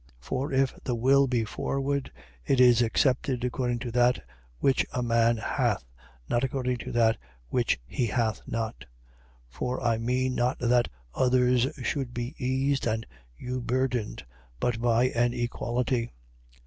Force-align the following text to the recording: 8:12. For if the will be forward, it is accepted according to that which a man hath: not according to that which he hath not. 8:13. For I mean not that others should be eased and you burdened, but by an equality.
8:12. 0.17 0.17
For 0.21 0.51
if 0.51 0.73
the 0.83 0.95
will 0.95 1.27
be 1.27 1.43
forward, 1.45 2.11
it 2.43 2.59
is 2.59 2.81
accepted 2.81 3.43
according 3.43 3.77
to 3.77 3.91
that 3.91 4.19
which 4.57 4.83
a 4.91 5.03
man 5.03 5.37
hath: 5.37 5.85
not 6.27 6.43
according 6.43 6.77
to 6.79 6.91
that 6.91 7.17
which 7.49 7.79
he 7.85 8.07
hath 8.07 8.41
not. 8.47 8.79
8:13. 8.79 8.83
For 9.49 9.79
I 9.79 9.99
mean 9.99 10.33
not 10.33 10.57
that 10.57 10.87
others 11.13 11.67
should 11.83 12.15
be 12.15 12.33
eased 12.39 12.87
and 12.87 13.05
you 13.37 13.61
burdened, 13.61 14.25
but 14.59 14.81
by 14.81 15.09
an 15.09 15.35
equality. 15.35 16.11